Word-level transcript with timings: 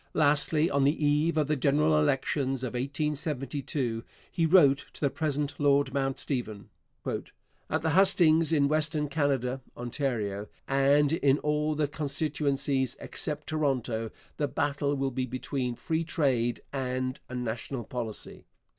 Lastly, 0.15 0.67
on 0.67 0.83
the 0.83 1.05
eve 1.05 1.37
of 1.37 1.45
the 1.45 1.55
general 1.55 1.95
elections 1.99 2.63
of 2.63 2.73
1872, 2.73 4.03
he 4.31 4.47
wrote 4.47 4.87
to 4.93 4.99
the 5.01 5.11
present 5.11 5.53
Lord 5.59 5.93
Mount 5.93 6.17
Stephen: 6.17 6.69
At 7.69 7.83
the 7.83 7.91
hustings 7.91 8.51
in 8.51 8.67
Western 8.67 9.09
Canada 9.09 9.61
[Ontario] 9.77 10.47
and 10.67 11.13
in 11.13 11.37
all 11.37 11.75
the 11.75 11.87
constituencies 11.87 12.97
except 12.99 13.45
Toronto, 13.45 14.09
the 14.37 14.47
battle 14.47 14.95
will 14.95 15.11
be 15.11 15.27
between 15.27 15.75
free 15.75 16.03
trade 16.03 16.61
and 16.73 17.19
a 17.29 17.35
national 17.35 17.83
policy.... 17.83 18.47